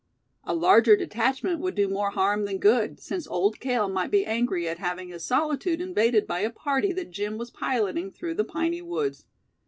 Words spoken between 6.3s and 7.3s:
a party that